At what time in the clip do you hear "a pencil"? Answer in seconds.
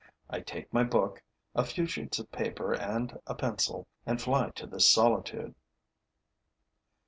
3.27-3.85